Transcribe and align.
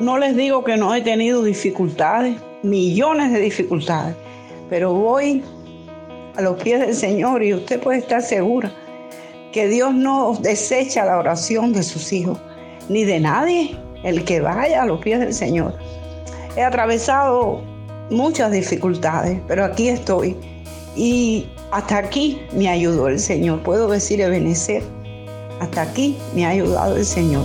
no 0.00 0.18
les 0.18 0.34
digo 0.34 0.64
que 0.64 0.76
no 0.76 0.94
he 0.94 1.02
tenido 1.02 1.42
dificultades, 1.42 2.36
millones 2.62 3.32
de 3.32 3.40
dificultades, 3.40 4.16
pero 4.68 4.94
voy 4.94 5.42
a 6.36 6.42
los 6.42 6.60
pies 6.62 6.80
del 6.80 6.94
Señor 6.94 7.42
y 7.42 7.54
usted 7.54 7.80
puede 7.80 7.98
estar 7.98 8.22
segura 8.22 8.72
que 9.52 9.68
Dios 9.68 9.94
no 9.94 10.34
desecha 10.40 11.04
la 11.04 11.18
oración 11.18 11.72
de 11.72 11.82
sus 11.82 12.12
hijos, 12.12 12.38
ni 12.88 13.04
de 13.04 13.20
nadie, 13.20 13.76
el 14.02 14.24
que 14.24 14.40
vaya 14.40 14.82
a 14.82 14.86
los 14.86 15.00
pies 15.00 15.20
del 15.20 15.34
Señor. 15.34 15.74
He 16.56 16.62
atravesado 16.62 17.62
muchas 18.10 18.52
dificultades, 18.52 19.38
pero 19.48 19.64
aquí 19.64 19.88
estoy. 19.88 20.36
Y 20.96 21.46
hasta 21.72 21.98
aquí 21.98 22.40
me 22.52 22.68
ayudó 22.68 23.08
el 23.08 23.18
Señor. 23.18 23.62
Puedo 23.62 23.88
decir 23.88 24.20
Ebenecer. 24.20 24.82
Hasta 25.60 25.82
aquí 25.82 26.16
me 26.34 26.46
ha 26.46 26.50
ayudado 26.50 26.96
el 26.96 27.04
Señor. 27.04 27.44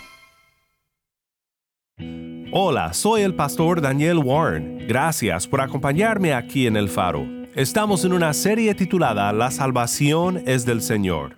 Hola, 2.53 2.93
soy 2.93 3.21
el 3.21 3.33
pastor 3.33 3.79
Daniel 3.79 4.17
Warren. 4.17 4.85
Gracias 4.85 5.47
por 5.47 5.61
acompañarme 5.61 6.33
aquí 6.33 6.67
en 6.67 6.75
El 6.75 6.89
Faro. 6.89 7.25
Estamos 7.55 8.03
en 8.03 8.11
una 8.11 8.33
serie 8.33 8.75
titulada 8.75 9.31
La 9.31 9.51
salvación 9.51 10.43
es 10.45 10.65
del 10.65 10.81
Señor. 10.81 11.33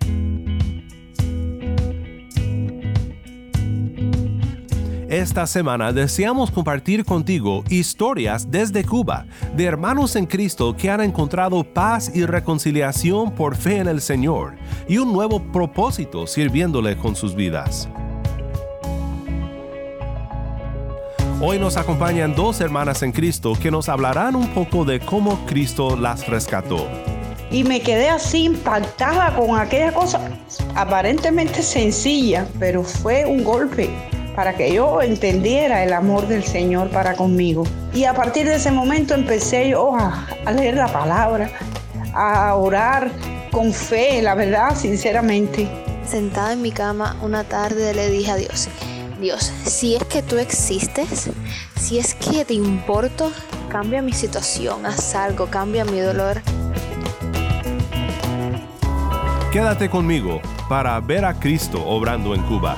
Esta 5.08 5.46
semana 5.46 5.92
deseamos 5.92 6.50
compartir 6.50 7.04
contigo 7.04 7.62
historias 7.68 8.50
desde 8.50 8.82
Cuba 8.82 9.26
de 9.54 9.66
hermanos 9.66 10.16
en 10.16 10.26
Cristo 10.26 10.76
que 10.76 10.90
han 10.90 11.00
encontrado 11.00 11.62
paz 11.62 12.10
y 12.12 12.26
reconciliación 12.26 13.36
por 13.36 13.54
fe 13.54 13.76
en 13.76 13.86
el 13.86 14.00
Señor 14.00 14.56
y 14.88 14.98
un 14.98 15.12
nuevo 15.12 15.40
propósito 15.52 16.26
sirviéndole 16.26 16.96
con 16.96 17.14
sus 17.14 17.36
vidas. 17.36 17.88
Hoy 21.46 21.58
nos 21.58 21.76
acompañan 21.76 22.34
dos 22.34 22.62
hermanas 22.62 23.02
en 23.02 23.12
Cristo 23.12 23.52
que 23.60 23.70
nos 23.70 23.90
hablarán 23.90 24.34
un 24.34 24.48
poco 24.54 24.86
de 24.86 24.98
cómo 24.98 25.44
Cristo 25.44 25.94
las 25.94 26.26
rescató. 26.26 26.88
Y 27.50 27.64
me 27.64 27.82
quedé 27.82 28.08
así 28.08 28.44
impactada 28.44 29.36
con 29.36 29.58
aquella 29.58 29.92
cosa 29.92 30.22
aparentemente 30.74 31.62
sencilla, 31.62 32.48
pero 32.58 32.82
fue 32.82 33.26
un 33.26 33.44
golpe 33.44 33.90
para 34.34 34.54
que 34.56 34.72
yo 34.72 35.02
entendiera 35.02 35.84
el 35.84 35.92
amor 35.92 36.26
del 36.28 36.44
Señor 36.44 36.88
para 36.88 37.12
conmigo. 37.12 37.64
Y 37.92 38.04
a 38.04 38.14
partir 38.14 38.46
de 38.46 38.54
ese 38.54 38.72
momento 38.72 39.12
empecé 39.12 39.68
yo 39.68 39.94
a, 39.94 40.26
a 40.46 40.50
leer 40.50 40.76
la 40.76 40.88
palabra, 40.88 41.50
a 42.14 42.54
orar 42.54 43.10
con 43.52 43.74
fe, 43.74 44.22
la 44.22 44.34
verdad, 44.34 44.74
sinceramente. 44.74 45.68
Sentada 46.08 46.54
en 46.54 46.62
mi 46.62 46.72
cama 46.72 47.16
una 47.20 47.44
tarde 47.44 47.92
le 47.92 48.08
dije 48.08 48.30
a 48.30 48.36
Dios, 48.36 48.70
Dios, 49.20 49.52
si 49.64 49.94
es 49.94 50.04
que 50.04 50.22
tú 50.22 50.38
existes, 50.38 51.30
si 51.76 51.98
es 51.98 52.14
que 52.14 52.44
te 52.44 52.54
importo, 52.54 53.30
cambia 53.68 54.02
mi 54.02 54.12
situación, 54.12 54.84
haz 54.86 55.14
algo, 55.14 55.46
cambia 55.46 55.84
mi 55.84 56.00
dolor. 56.00 56.40
Quédate 59.52 59.88
conmigo 59.88 60.40
para 60.68 60.98
ver 61.00 61.24
a 61.24 61.34
Cristo 61.34 61.84
obrando 61.86 62.34
en 62.34 62.42
Cuba. 62.42 62.76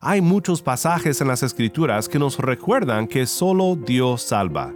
Hay 0.00 0.20
muchos 0.22 0.60
pasajes 0.60 1.20
en 1.20 1.28
las 1.28 1.42
Escrituras 1.42 2.08
que 2.08 2.18
nos 2.18 2.38
recuerdan 2.38 3.06
que 3.06 3.26
solo 3.26 3.76
Dios 3.76 4.22
salva. 4.22 4.72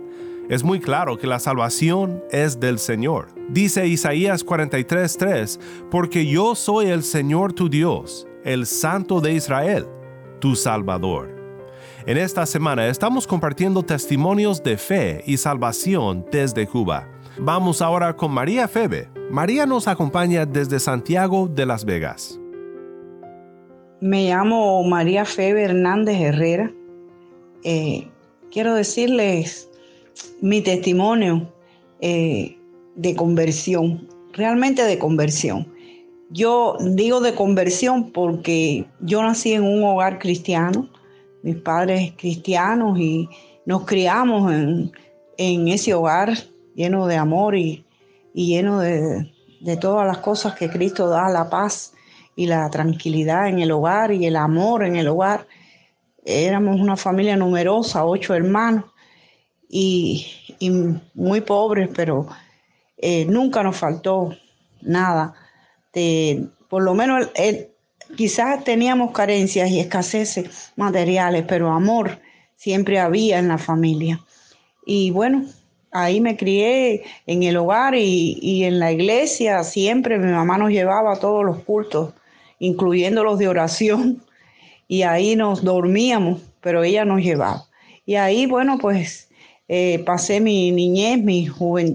Es 0.48 0.62
muy 0.62 0.78
claro 0.78 1.16
que 1.16 1.26
la 1.26 1.38
salvación 1.38 2.22
es 2.30 2.60
del 2.60 2.78
Señor. 2.78 3.28
Dice 3.48 3.86
Isaías 3.86 4.44
43:3, 4.44 5.58
porque 5.90 6.26
yo 6.26 6.54
soy 6.54 6.88
el 6.88 7.02
Señor 7.02 7.54
tu 7.54 7.70
Dios, 7.70 8.26
el 8.44 8.66
Santo 8.66 9.22
de 9.22 9.32
Israel, 9.32 9.86
tu 10.40 10.54
Salvador. 10.54 11.34
En 12.04 12.18
esta 12.18 12.44
semana 12.44 12.88
estamos 12.88 13.26
compartiendo 13.26 13.82
testimonios 13.82 14.62
de 14.62 14.76
fe 14.76 15.24
y 15.26 15.38
salvación 15.38 16.26
desde 16.30 16.66
Cuba. 16.66 17.08
Vamos 17.38 17.80
ahora 17.80 18.14
con 18.14 18.30
María 18.30 18.68
Febe. 18.68 19.08
María 19.30 19.64
nos 19.64 19.88
acompaña 19.88 20.44
desde 20.44 20.78
Santiago 20.78 21.48
de 21.48 21.64
Las 21.64 21.86
Vegas. 21.86 22.38
Me 24.02 24.28
llamo 24.28 24.84
María 24.84 25.24
Febe 25.24 25.62
Hernández 25.62 26.20
Herrera. 26.20 26.70
Eh, 27.62 28.08
quiero 28.50 28.74
decirles 28.74 29.70
mi 30.40 30.60
testimonio 30.60 31.52
eh, 32.00 32.58
de 32.96 33.16
conversión, 33.16 34.08
realmente 34.32 34.82
de 34.84 34.98
conversión. 34.98 35.72
Yo 36.30 36.76
digo 36.80 37.20
de 37.20 37.34
conversión 37.34 38.10
porque 38.10 38.86
yo 39.00 39.22
nací 39.22 39.52
en 39.52 39.62
un 39.62 39.82
hogar 39.84 40.18
cristiano, 40.18 40.88
mis 41.42 41.56
padres 41.56 42.12
cristianos 42.16 42.98
y 42.98 43.28
nos 43.66 43.84
criamos 43.84 44.52
en, 44.52 45.68
ese 45.68 45.94
hogar 45.94 46.32
lleno 46.74 47.06
de 47.06 47.16
amor 47.16 47.56
y, 47.56 47.84
lleno 48.32 48.80
de, 48.80 49.32
de 49.60 49.76
todas 49.76 50.06
las 50.06 50.18
cosas 50.18 50.54
que 50.54 50.68
Cristo 50.68 51.08
da, 51.08 51.28
la 51.28 51.50
paz 51.50 51.92
y 52.36 52.46
la 52.46 52.68
tranquilidad 52.70 53.48
en 53.48 53.60
el 53.60 53.70
hogar 53.70 54.12
y 54.12 54.26
el 54.26 54.36
amor 54.36 54.84
en 54.84 54.96
el 54.96 55.08
hogar. 55.08 55.46
Éramos 56.24 56.80
una 56.80 56.96
familia 56.96 57.36
numerosa, 57.36 58.04
ocho 58.04 58.34
hermanos 58.34 58.93
y, 59.76 60.24
muy 61.14 61.40
pobres, 61.40 61.90
pero 61.94 62.28
eh, 62.96 63.24
nunca 63.24 63.62
nos 63.64 63.76
faltó 63.76 64.30
nada. 64.80 65.34
De, 65.92 66.46
por 66.68 66.84
lo 66.84 66.94
menos 66.94 67.28
quizás 68.16 68.62
teníamos 68.62 69.10
carencias 69.10 69.68
y 69.70 69.80
escaseces 69.80 70.72
materiales, 70.76 71.44
pero 71.48 71.72
amor 71.72 72.20
siempre 72.54 73.00
había 73.00 73.40
en 73.40 73.48
la 73.48 73.58
familia. 73.58 74.20
Y 74.86 75.10
bueno, 75.10 75.44
ahí 75.90 76.20
me 76.20 76.36
crié 76.36 77.02
en 77.26 77.42
el 77.42 77.56
hogar 77.56 77.96
y, 77.96 78.38
y, 78.40 78.64
en 78.64 78.78
la 78.78 78.92
iglesia. 78.92 79.64
Siempre 79.64 80.18
mi 80.18 80.30
mamá 80.30 80.56
nos 80.56 80.70
llevaba 80.70 81.14
a 81.14 81.18
todos 81.18 81.44
los 81.44 81.64
cultos, 81.64 82.14
incluyendo 82.60 83.24
los 83.24 83.40
de 83.40 83.48
oración. 83.48 84.22
Y 84.86 85.02
ahí 85.02 85.34
nos 85.34 85.64
dormíamos, 85.64 86.42
pero 86.60 86.84
ella 86.84 87.04
nos 87.04 87.22
llevaba. 87.22 87.66
Y 88.06 88.14
ahí, 88.14 88.46
bueno, 88.46 88.78
pues 88.78 89.28
eh, 89.68 90.02
pasé 90.04 90.40
mi 90.40 90.70
niñez, 90.70 91.22
mi, 91.22 91.48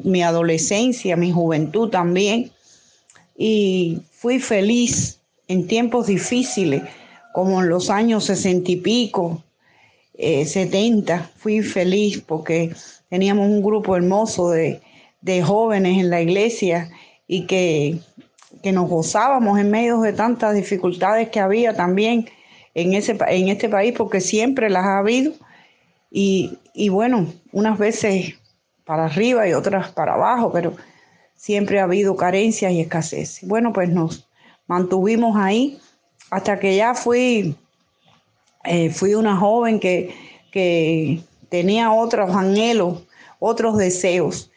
mi 0.04 0.24
adolescencia, 0.24 1.16
mi 1.16 1.32
juventud 1.32 1.90
también. 1.90 2.52
Y 3.38 4.02
fui 4.12 4.40
feliz 4.40 5.20
en 5.48 5.68
tiempos 5.68 6.08
difíciles, 6.08 6.84
como 7.34 7.62
en 7.62 7.70
los 7.70 7.90
años 7.90 8.26
sesenta 8.26 8.72
y 8.72 8.78
pico, 8.78 9.44
eh, 10.18 10.46
setenta. 10.46 11.32
Fui 11.38 11.62
feliz 11.62 12.22
porque 12.26 12.74
teníamos 13.10 13.48
un 13.48 13.62
grupo 13.62 13.96
hermoso 13.96 14.50
de, 14.50 14.82
jóvenes 15.44 16.00
en 16.00 16.10
la 16.10 16.22
iglesia 16.22 16.90
y 17.28 17.46
que, 17.46 18.00
que, 18.64 18.72
nos 18.72 18.90
gozábamos 18.90 19.60
en 19.60 19.70
medio 19.70 20.00
de 20.02 20.14
tantas 20.14 20.56
dificultades 20.56 21.30
que 21.30 21.40
había 21.40 21.74
también 21.74 22.30
en, 22.74 22.94
ese, 22.94 23.18
en 23.28 23.50
este 23.50 23.70
país, 23.70 23.94
porque 23.96 24.22
siempre 24.22 24.70
las 24.70 24.86
ha 24.86 25.00
habido 25.00 25.34
y, 26.12 26.90
bueno, 26.90 27.28
unas 27.52 27.78
veces 27.78 28.36
para 28.86 29.06
arriba 29.06 29.48
y 29.48 29.54
otras 29.54 29.92
para 29.92 30.14
abajo, 30.14 30.52
pero 30.52 30.76
siempre 31.36 31.80
ha 31.80 31.84
habido 31.84 32.16
carencias 32.16 32.72
y 32.72 32.82
escasez. 32.82 33.40
Bueno, 33.44 33.72
pues 33.72 33.90
nos 33.90 34.28
mantuvimos 34.68 35.38
ahí 35.38 35.80
hasta 36.30 36.60
que 36.60 36.76
ya 36.76 36.94
fui, 36.94 37.56
eh, 38.66 38.90
fui 38.90 39.14
una 39.14 39.38
joven 39.38 39.80
que, 39.80 40.14
que, 40.52 41.22
tenía 41.50 41.92
otros 41.92 42.36
anhelos, 42.36 43.04
otros 43.40 43.78
deseos. 43.78 44.52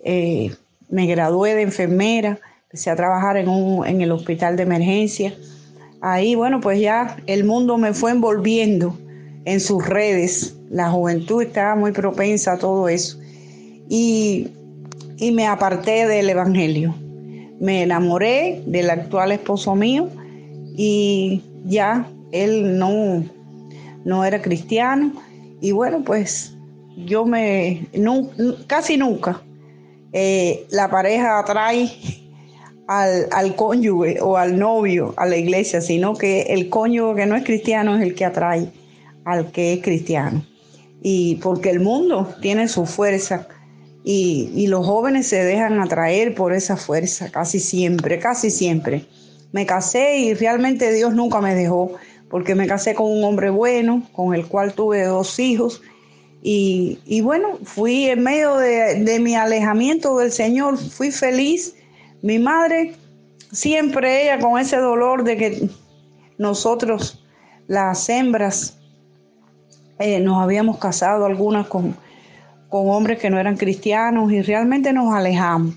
Eh, 0.00 0.54
me 0.88 1.06
gradué 1.06 1.54
de 1.54 1.62
enfermera, 1.62 2.38
empecé 2.64 2.90
a 2.90 2.96
trabajar 2.96 3.36
en, 3.36 3.48
un, 3.48 3.84
en 3.86 4.00
el 4.00 4.12
hospital 4.12 4.56
de 4.56 4.62
emergencia. 4.62 5.34
Ahí, 6.00 6.34
bueno, 6.34 6.60
pues 6.60 6.80
ya 6.80 7.16
el 7.26 7.44
mundo 7.44 7.78
me 7.78 7.92
fue 7.92 8.12
envolviendo 8.12 8.96
en 9.44 9.58
sus 9.60 9.84
redes. 9.86 10.55
La 10.70 10.90
juventud 10.90 11.42
estaba 11.42 11.74
muy 11.76 11.92
propensa 11.92 12.52
a 12.52 12.58
todo 12.58 12.88
eso. 12.88 13.18
Y, 13.88 14.48
y 15.16 15.32
me 15.32 15.46
aparté 15.46 16.06
del 16.06 16.28
Evangelio. 16.28 16.94
Me 17.60 17.82
enamoré 17.82 18.62
del 18.66 18.90
actual 18.90 19.32
esposo 19.32 19.74
mío 19.74 20.08
y 20.76 21.42
ya 21.64 22.06
él 22.32 22.78
no, 22.78 23.24
no 24.04 24.24
era 24.24 24.42
cristiano. 24.42 25.12
Y 25.60 25.72
bueno, 25.72 26.02
pues 26.04 26.54
yo 26.96 27.24
me, 27.24 27.86
casi 28.66 28.96
nunca 28.96 29.42
eh, 30.12 30.66
la 30.70 30.90
pareja 30.90 31.38
atrae 31.38 31.90
al, 32.88 33.26
al, 33.32 33.54
cónyuge 33.56 34.20
o 34.20 34.36
al 34.36 34.58
novio 34.58 35.14
a 35.16 35.26
la 35.26 35.36
iglesia, 35.36 35.80
sino 35.80 36.14
que 36.14 36.42
el 36.42 36.68
cónyuge 36.68 37.22
que 37.22 37.26
no 37.26 37.36
es 37.36 37.44
cristiano 37.44 37.96
es 37.96 38.02
el 38.02 38.14
que 38.14 38.24
atrae 38.24 38.70
al 39.24 39.50
que 39.50 39.74
es 39.74 39.82
cristiano. 39.82 40.42
Y 41.08 41.36
porque 41.36 41.70
el 41.70 41.78
mundo 41.78 42.34
tiene 42.42 42.66
su 42.66 42.84
fuerza 42.84 43.46
y, 44.02 44.50
y 44.56 44.66
los 44.66 44.84
jóvenes 44.84 45.28
se 45.28 45.44
dejan 45.44 45.78
atraer 45.80 46.34
por 46.34 46.52
esa 46.52 46.76
fuerza 46.76 47.30
casi 47.30 47.60
siempre, 47.60 48.18
casi 48.18 48.50
siempre. 48.50 49.06
Me 49.52 49.66
casé 49.66 50.16
y 50.16 50.34
realmente 50.34 50.92
Dios 50.92 51.14
nunca 51.14 51.40
me 51.40 51.54
dejó, 51.54 51.92
porque 52.28 52.56
me 52.56 52.66
casé 52.66 52.94
con 52.94 53.06
un 53.06 53.22
hombre 53.22 53.50
bueno, 53.50 54.02
con 54.12 54.34
el 54.34 54.46
cual 54.46 54.72
tuve 54.72 55.04
dos 55.04 55.38
hijos 55.38 55.80
y, 56.48 57.20
bueno, 57.22 57.58
fui 57.64 58.04
en 58.04 58.22
medio 58.22 58.56
de, 58.56 59.18
mi 59.20 59.34
alejamiento 59.34 60.16
del 60.18 60.30
Señor, 60.30 60.78
fui 60.78 61.10
feliz. 61.10 61.74
Mi 62.22 62.38
madre, 62.38 62.94
siempre 63.50 64.22
ella 64.22 64.38
con 64.38 64.56
ese 64.56 64.76
dolor 64.76 65.24
de 65.24 65.36
que 65.36 65.68
nosotros, 66.38 67.24
las 67.66 68.08
hembras, 68.08 68.75
eh, 69.98 70.20
nos 70.20 70.42
habíamos 70.42 70.78
casado 70.78 71.24
algunas 71.24 71.66
con, 71.66 71.96
con 72.68 72.90
hombres 72.90 73.18
que 73.18 73.30
no 73.30 73.38
eran 73.38 73.56
cristianos 73.56 74.32
y 74.32 74.42
realmente 74.42 74.92
nos 74.92 75.14
alejamos. 75.14 75.76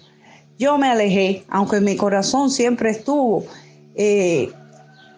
Yo 0.58 0.78
me 0.78 0.90
alejé, 0.90 1.46
aunque 1.50 1.80
mi 1.80 1.96
corazón 1.96 2.50
siempre 2.50 2.90
estuvo, 2.90 3.46
eh, 3.96 4.52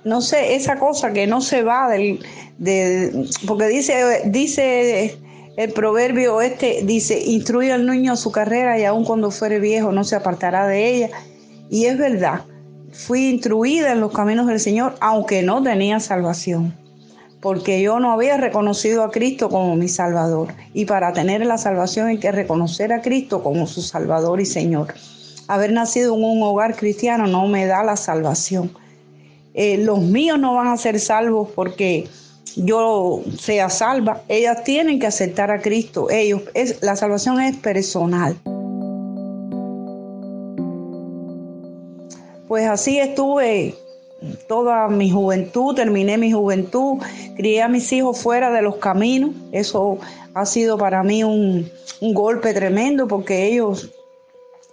no 0.04 0.22
sé, 0.22 0.56
esa 0.56 0.78
cosa 0.78 1.14
que 1.14 1.26
no 1.26 1.42
se 1.42 1.64
va 1.64 1.90
del, 1.90 2.20
porque 3.48 3.68
dice, 3.68 4.22
dice 4.26 5.18
el 5.58 5.74
proverbio 5.74 6.42
este 6.42 6.82
dice, 6.84 7.20
instruye 7.26 7.72
al 7.72 7.86
niño 7.86 8.16
su 8.16 8.32
carrera 8.32 8.80
y 8.80 8.86
aun 8.86 9.04
cuando 9.04 9.32
fuere 9.32 9.60
viejo 9.60 9.92
no 9.92 10.04
se 10.04 10.16
apartará 10.16 10.68
de 10.68 10.88
ella. 10.88 11.10
Y 11.70 11.86
es 11.86 11.98
verdad, 11.98 12.42
fui 12.92 13.30
instruida 13.30 13.92
en 13.92 14.00
los 14.00 14.12
caminos 14.12 14.48
del 14.48 14.60
Señor, 14.60 14.96
aunque 15.00 15.42
no 15.42 15.62
tenía 15.64 16.00
salvación, 16.00 16.76
porque 17.42 17.82
yo 17.82 18.00
no 18.00 18.12
había 18.12 18.38
reconocido 18.38 19.04
a 19.04 19.12
Cristo 19.12 19.50
como 19.50 19.76
mi 19.76 19.88
Salvador. 19.88 20.50
Y 20.74 20.86
para 20.86 21.12
tener 21.12 21.46
la 21.46 21.58
salvación 21.58 22.08
hay 22.08 22.20
que 22.20 22.32
reconocer 22.32 22.94
a 22.94 23.02
Cristo 23.02 23.44
como 23.44 23.66
su 23.68 23.82
Salvador 23.82 24.40
y 24.40 24.46
Señor. 24.46 24.94
Haber 25.48 25.74
nacido 25.74 26.16
en 26.16 26.24
un 26.24 26.44
hogar 26.44 26.76
cristiano 26.76 27.26
no 27.28 27.48
me 27.48 27.66
da 27.66 27.84
la 27.84 27.98
salvación. 27.98 28.72
Eh, 29.54 29.78
los 29.80 30.00
míos 30.00 30.40
no 30.40 30.54
van 30.54 30.68
a 30.68 30.78
ser 30.78 31.00
salvos 31.00 31.50
porque 31.56 32.08
yo 32.56 33.22
sea 33.40 33.70
salva, 33.70 34.22
ellas 34.28 34.64
tienen 34.64 35.00
que 35.00 35.08
aceptar 35.08 35.52
a 35.52 35.62
Cristo. 35.62 36.10
Ellos, 36.10 36.44
es, 36.54 36.82
la 36.82 36.96
salvación 36.96 37.42
es 37.42 37.56
personal. 37.58 38.38
Pues 42.48 42.68
así 42.68 43.00
estuve 43.00 43.76
toda 44.48 44.88
mi 44.88 45.10
juventud, 45.10 45.76
terminé 45.76 46.18
mi 46.18 46.32
juventud, 46.32 47.00
crié 47.36 47.62
a 47.62 47.68
mis 47.68 47.92
hijos 47.92 48.20
fuera 48.20 48.52
de 48.52 48.62
los 48.62 48.76
caminos. 48.78 49.32
Eso 49.52 49.98
ha 50.34 50.46
sido 50.46 50.78
para 50.78 51.04
mí 51.04 51.24
un, 51.24 51.70
un 52.02 52.14
golpe 52.14 52.54
tremendo 52.54 53.08
porque 53.08 53.48
ellos 53.48 53.92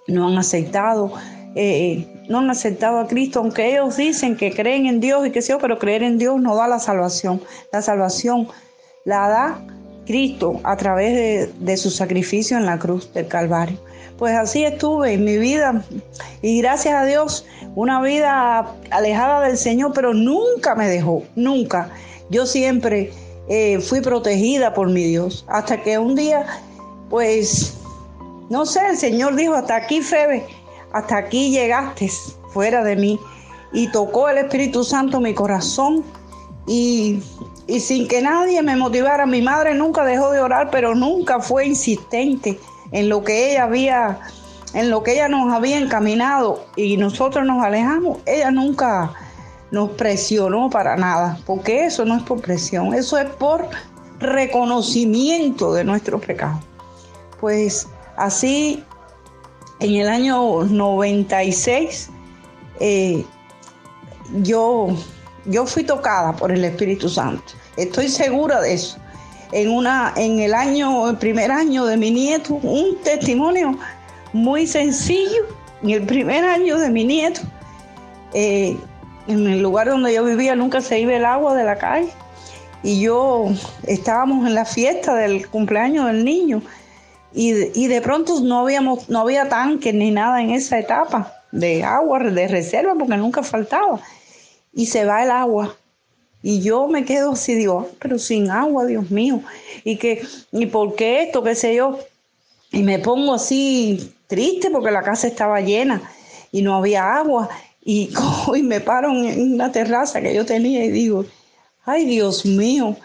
no 0.07 0.29
han 0.29 0.39
aceptado 0.39 1.13
eh, 1.55 2.07
no 2.29 2.39
han 2.39 2.51
aceptado 2.51 2.99
a 3.01 3.09
Cristo, 3.09 3.41
aunque 3.41 3.73
ellos 3.73 3.97
dicen 3.97 4.37
que 4.37 4.53
creen 4.53 4.87
en 4.87 5.01
Dios 5.01 5.27
y 5.27 5.31
que 5.31 5.43
sí, 5.43 5.53
pero 5.61 5.79
creer 5.79 6.03
en 6.03 6.19
Dios 6.19 6.41
no 6.41 6.55
da 6.55 6.69
la 6.69 6.79
salvación. 6.79 7.41
La 7.73 7.83
salvación 7.83 8.49
la 9.05 9.29
da 9.29 9.61
Cristo 10.09 10.59
a 10.65 10.75
través 10.79 11.51
de, 11.61 11.77
su 11.77 11.91
sacrificio 11.91 12.57
en 12.57 12.65
la 12.65 12.79
cruz 12.79 13.13
del 13.13 13.29
Calvario. 13.29 13.79
Pues 14.17 14.35
así 14.35 14.65
estuve 14.65 15.13
en 15.13 15.23
mi 15.23 15.37
vida 15.37 15.85
y 16.41 16.63
gracias 16.63 16.95
a 16.95 17.05
Dios 17.05 17.45
una 17.75 18.01
vida 18.01 18.75
alejada 18.91 19.43
del 19.43 19.59
Señor, 19.59 19.93
pero 19.95 20.15
nunca 20.15 20.75
me 20.75 20.89
dejó, 20.89 21.25
nunca. 21.37 21.91
Yo 22.31 22.47
siempre 22.47 23.13
eh, 23.49 23.81
fui 23.81 24.01
protegida 24.01 24.73
por 24.73 24.89
mi 24.89 25.05
Dios, 25.05 25.45
hasta 25.47 25.83
que 25.83 25.99
un 25.99 26.15
día, 26.17 26.47
pues, 27.11 27.75
no 28.49 28.65
sé, 28.65 28.81
el 28.89 28.97
Señor 28.97 29.37
dijo, 29.37 29.55
hasta 29.55 29.77
aquí, 29.77 30.01
Febe, 30.01 30.47
hasta 30.93 31.19
aquí 31.19 31.51
llegaste 31.51 32.11
fuera 32.55 32.83
de 32.83 32.97
mí. 32.97 33.21
Y 33.75 33.93
tocó 33.93 34.31
el 34.31 34.39
Espíritu 34.39 34.83
Santo 34.85 35.21
mi 35.21 35.35
corazón 35.35 36.03
y, 36.69 37.23
sin 37.81 38.07
que 38.07 38.21
nadie 38.21 38.63
me 38.63 38.77
motivara, 38.77 39.27
mi 39.27 39.43
madre 39.43 39.75
nunca 39.75 40.05
dejó 40.05 40.31
de 40.31 40.41
orar, 40.41 40.71
pero 40.71 40.95
nunca 40.95 41.41
fue 41.41 41.67
insistente 41.67 42.61
en 42.93 43.09
lo 43.09 43.25
que 43.25 43.51
ella 43.51 43.65
había, 43.65 44.21
en 44.75 44.91
lo 44.91 45.03
que 45.03 45.15
ella 45.15 45.29
nos 45.29 45.53
había 45.53 45.79
encaminado 45.79 46.67
y 46.77 46.97
nosotros 46.99 47.47
nos 47.47 47.65
alejamos. 47.65 48.19
Ella 48.27 48.51
nunca 48.51 49.13
nos 49.71 49.91
presionó 49.91 50.71
para 50.71 50.97
nada, 50.97 51.39
porque 51.47 51.87
eso 51.87 52.05
no 52.05 52.17
es 52.17 52.23
por 52.23 52.41
presión, 52.41 52.95
eso 52.95 53.17
es 53.19 53.29
por 53.31 53.67
reconocimiento 54.19 55.73
de 55.73 55.85
nuestro 55.85 56.21
pecado. 56.21 56.61
Pues 57.41 57.89
así 58.17 58.85
en 59.81 59.95
el 59.95 60.09
año 60.09 60.65
96 60.65 62.11
eh, 62.81 63.25
yo, 64.43 64.89
yo 65.49 65.67
fui 65.67 65.85
tocada 65.85 66.33
por 66.35 66.53
el 66.53 66.65
Espíritu 66.65 67.09
Santo. 67.09 67.55
Estoy 67.77 68.09
segura 68.09 68.61
de 68.61 68.75
eso. 68.75 68.99
En, 69.53 69.71
una, 69.71 70.13
en 70.17 70.41
el 70.41 70.53
año, 70.53 71.09
el 71.09 71.17
primer 71.17 71.51
año 71.51 71.87
de 71.87 71.97
mi 71.97 72.11
nieto, 72.11 72.55
un 72.55 72.97
testimonio 73.03 73.79
muy 74.33 74.67
sencillo. 74.67 75.47
En 75.83 75.91
el 75.91 76.07
primer 76.07 76.45
año 76.45 76.77
de 76.79 76.91
mi 76.91 77.05
nieto, 77.05 77.41
eh, 78.35 78.77
en 79.27 79.47
el 79.47 79.63
lugar 79.63 79.89
donde 79.89 80.13
yo 80.13 80.25
vivía 80.25 80.55
nunca 80.55 80.81
se 80.81 81.01
iba 81.01 81.15
el 81.15 81.25
agua 81.25 81.55
de 81.55 81.65
la 81.65 81.79
calle. 81.79 82.11
Y 82.83 83.01
yo 83.01 83.47
estábamos 83.87 84.47
en 84.47 84.55
la 84.55 84.65
fiesta 84.65 85.15
del 85.15 85.49
cumpleaños 85.49 86.07
del 86.07 86.25
niño 86.25 86.63
y, 87.33 87.87
de 87.87 88.01
pronto 88.01 88.41
no, 88.41 88.61
habíamos, 88.61 89.09
no 89.09 89.21
había 89.21 89.49
tanques 89.49 89.95
ni 89.95 90.11
nada 90.11 90.41
en 90.41 90.51
esa 90.51 90.79
etapa 90.79 91.33
de 91.53 91.85
agua, 91.85 92.19
de 92.19 92.49
reserva, 92.49 92.95
porque 92.99 93.17
nunca 93.17 93.43
faltaba. 93.43 94.01
Y 94.73 94.87
se 94.87 95.05
va 95.05 95.23
el 95.23 95.31
agua. 95.31 95.77
Y 96.43 96.61
yo 96.61 96.87
me 96.87 97.05
quedo 97.05 97.33
así, 97.33 97.55
digo, 97.55 97.91
pero 97.99 98.19
sin 98.19 98.51
agua, 98.51 98.87
Dios 98.87 99.11
mío. 99.11 99.43
Y 99.85 99.97
que, 99.97 100.23
¿y 100.53 100.67
por 100.67 100.95
qué 100.95 101.25
esto? 101.25 101.43
¿Qué 101.43 101.55
sé 101.55 101.75
yo? 101.75 101.99
Y 102.71 102.83
me 102.83 102.99
pongo 102.99 103.35
así 103.35 104.15
triste 104.27 104.71
porque 104.71 104.91
la 104.91 105.03
casa 105.03 105.27
estaba 105.27 105.61
llena 105.61 106.03
y 106.53 106.63
no 106.63 106.77
había 106.77 107.17
agua. 107.17 107.49
Y, 107.83 108.11
y 108.55 108.63
me 108.63 108.81
paro 108.81 109.11
en 109.11 109.55
una 109.55 109.73
terraza 109.73 110.21
que 110.21 110.35
yo 110.35 110.47
tenía 110.47 110.85
y 110.85 110.91
digo, 110.91 111.25
ay 111.85 112.05
Dios 112.05 112.47
mío, 112.47 112.97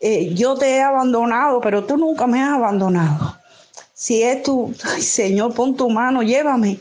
eh, 0.00 0.34
yo 0.34 0.56
te 0.56 0.76
he 0.76 0.82
abandonado, 0.82 1.60
pero 1.60 1.84
tú 1.84 1.96
nunca 1.96 2.26
me 2.26 2.42
has 2.42 2.54
abandonado 2.54 3.38
si 3.94 4.22
es 4.22 4.42
tu, 4.42 4.74
Señor, 5.00 5.54
pon 5.54 5.74
tu 5.74 5.88
mano, 5.88 6.22
llévame, 6.22 6.78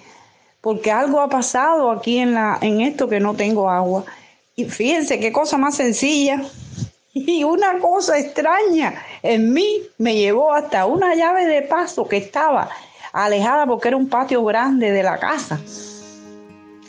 porque 0.63 0.93
algo 0.93 1.19
ha 1.19 1.27
pasado 1.27 1.91
aquí 1.91 2.19
en, 2.19 2.35
la, 2.35 2.57
en 2.61 2.79
esto 2.79 3.09
que 3.09 3.19
no 3.19 3.33
tengo 3.33 3.69
agua. 3.69 4.05
Y 4.55 4.63
fíjense 4.63 5.19
qué 5.19 5.31
cosa 5.31 5.57
más 5.57 5.75
sencilla. 5.75 6.41
Y 7.15 7.43
una 7.43 7.77
cosa 7.77 8.17
extraña 8.17 8.95
en 9.21 9.53
mí 9.53 9.83
me 9.99 10.15
llevó 10.15 10.51
hasta 10.51 10.87
una 10.87 11.13
llave 11.13 11.45
de 11.45 11.61
paso 11.61 12.07
que 12.07 12.17
estaba 12.17 12.71
alejada 13.11 13.67
porque 13.67 13.89
era 13.89 13.97
un 13.97 14.09
patio 14.09 14.43
grande 14.43 14.89
de 14.89 15.03
la 15.03 15.19
casa. 15.19 15.61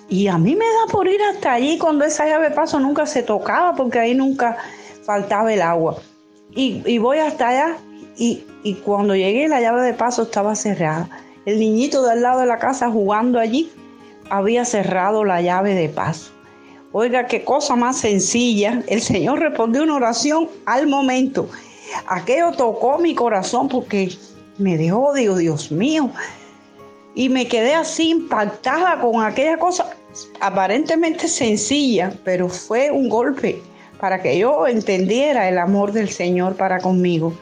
Y 0.09 0.29
a 0.29 0.39
mí 0.39 0.57
me 0.57 0.65
da 0.65 0.91
por 0.91 1.07
ir 1.09 1.21
hasta 1.21 1.53
allí 1.53 1.77
cuando 1.77 2.07
esa 2.07 2.25
llave 2.27 2.49
de 2.49 2.55
paso 2.55 2.81
nunca 2.81 3.05
se 3.05 3.23
tocaba 3.23 3.75
porque 3.75 3.99
ahí 3.99 4.15
nunca 4.15 4.57
faltaba 5.05 5.53
el 5.53 5.61
agua. 5.61 5.99
Y, 6.53 6.83
y 6.87 6.97
voy 6.97 7.19
hasta 7.19 7.49
allá 7.49 7.77
y, 8.17 8.75
cuando 8.83 9.15
llegué 9.15 9.47
la 9.49 9.61
llave 9.61 9.83
de 9.83 9.93
paso 9.93 10.23
estaba 10.23 10.55
cerrada. 10.55 11.11
El 11.47 11.61
niñito 11.61 12.03
de 12.03 12.13
al 12.13 12.23
lado 12.23 12.41
de 12.41 12.47
la 12.47 12.59
casa 12.59 12.91
jugando 12.91 13.39
allí 13.39 13.71
había 14.31 14.65
cerrado 14.65 15.25
la 15.25 15.43
llave 15.43 15.75
de 15.75 15.89
paso. 15.89 16.33
Oiga, 16.93 17.27
qué 17.27 17.45
cosa 17.45 17.77
más 17.77 17.99
sencilla. 17.99 18.83
El 18.87 19.03
Señor 19.03 19.41
respondió 19.41 19.83
una 19.83 19.97
oración 19.97 20.49
al 20.65 20.87
momento. 20.87 21.49
Aquello 22.07 22.53
tocó 22.53 22.99
mi 22.99 23.15
corazón 23.15 23.69
porque 23.69 24.17
me 24.59 24.79
dejó, 24.79 25.13
digo, 25.13 25.37
Dios 25.37 25.71
mío. 25.71 26.11
Y 27.15 27.29
me 27.29 27.47
quedé 27.47 27.75
así 27.75 28.11
impactada 28.11 29.01
con 29.01 29.23
aquella 29.23 29.59
cosa 29.59 29.91
aparentemente 30.41 31.29
sencilla, 31.29 32.13
pero 32.25 32.49
fue 32.49 32.91
un 32.91 33.09
golpe 33.09 33.61
para 34.01 34.23
que 34.23 34.39
yo 34.39 34.67
entendiera 34.67 35.49
el 35.49 35.59
amor 35.59 35.93
del 35.93 36.09
Señor 36.09 36.57
para 36.57 36.79
conmigo. 36.79 37.35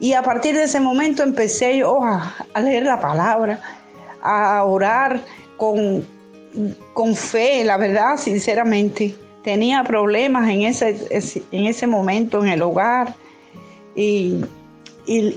Y 0.00 0.12
a 0.12 0.22
partir 0.22 0.54
de 0.54 0.64
ese 0.64 0.80
momento 0.80 1.22
empecé 1.22 1.78
yo 1.78 2.02
a, 2.02 2.34
leer 2.60 2.84
la 2.84 3.00
palabra, 3.00 3.60
a 4.22 4.64
orar 4.64 5.20
con, 5.56 6.04
con 6.92 7.14
fe, 7.14 7.64
la 7.64 7.76
verdad, 7.76 8.16
sinceramente. 8.16 9.14
Tenía 9.42 9.84
problemas 9.84 10.48
en 10.48 10.62
ese, 10.62 10.96
en 11.52 11.66
ese 11.66 11.86
momento 11.86 12.42
en 12.42 12.48
el 12.48 12.62
hogar 12.62 13.14
y, 13.94 14.40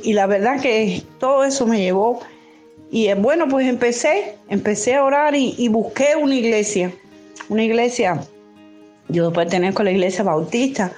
la 0.03 0.27
verdad 0.27 0.61
que 0.61 1.03
todo 1.19 1.43
eso 1.43 1.65
me 1.67 1.79
llevó. 1.79 2.21
Y 2.89 3.07
eh, 3.07 3.15
bueno, 3.15 3.47
pues 3.49 3.67
empecé, 3.67 4.37
empecé 4.47 4.95
a 4.95 5.03
orar 5.03 5.35
y, 5.35 5.55
y 5.57 5.67
busqué 5.67 6.15
una 6.15 6.35
iglesia, 6.35 6.93
una 7.49 7.63
iglesia, 7.63 8.21
yo 9.09 9.31
pertenezco 9.33 9.81
a 9.81 9.85
la 9.85 9.91
iglesia 9.91 10.23
bautista, 10.23 10.93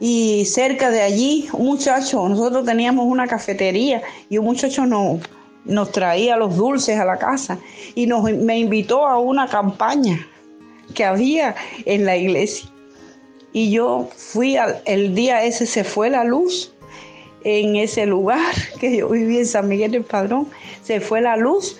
y 0.00 0.44
cerca 0.44 0.90
de 0.90 1.02
allí 1.02 1.48
un 1.52 1.66
muchacho, 1.66 2.28
nosotros 2.28 2.64
teníamos 2.64 3.06
una 3.06 3.26
cafetería 3.26 4.02
y 4.28 4.38
un 4.38 4.44
muchacho 4.44 4.86
nos, 4.86 5.20
nos 5.64 5.90
traía 5.90 6.36
los 6.36 6.56
dulces 6.56 6.98
a 6.98 7.04
la 7.04 7.16
casa 7.16 7.58
y 7.94 8.06
nos, 8.06 8.22
me 8.22 8.58
invitó 8.58 9.06
a 9.06 9.18
una 9.18 9.48
campaña 9.48 10.26
que 10.94 11.04
había 11.04 11.56
en 11.84 12.04
la 12.04 12.16
iglesia. 12.16 12.68
Y 13.52 13.70
yo 13.70 14.08
fui 14.16 14.56
al 14.56 14.82
el 14.84 15.14
día 15.14 15.42
ese, 15.42 15.66
se 15.66 15.82
fue 15.82 16.10
la 16.10 16.22
luz 16.22 16.72
en 17.42 17.76
ese 17.76 18.06
lugar 18.06 18.54
que 18.80 18.96
yo 18.96 19.08
vivía 19.08 19.40
en 19.40 19.46
San 19.46 19.68
Miguel 19.68 19.90
del 19.90 20.04
Padrón, 20.04 20.46
se 20.82 21.00
fue 21.00 21.20
la 21.20 21.36
luz 21.36 21.76